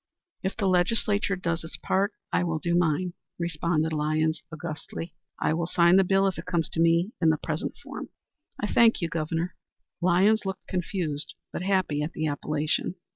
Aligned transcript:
"If 0.41 0.57
the 0.57 0.65
legislature 0.67 1.35
does 1.35 1.63
its 1.63 1.77
part, 1.77 2.13
I 2.33 2.43
will 2.43 2.57
do 2.57 2.73
mine," 2.73 3.13
responded 3.37 3.93
Lyons, 3.93 4.41
augustly. 4.51 5.13
"I 5.39 5.53
will 5.53 5.67
sign 5.67 5.97
the 5.97 6.03
bill 6.03 6.25
if 6.27 6.39
it 6.39 6.47
comes 6.47 6.69
to 6.69 6.79
me 6.79 7.11
in 7.21 7.29
the 7.29 7.37
present 7.37 7.75
form." 7.83 8.09
"I 8.59 8.65
thank 8.65 9.01
you, 9.01 9.07
Governor." 9.09 9.53
Lyons 10.01 10.43
looked 10.43 10.65
confused 10.65 11.35
but 11.53 11.61
happy 11.61 12.01
at 12.01 12.13
the 12.13 12.25
appellation. 12.25 12.95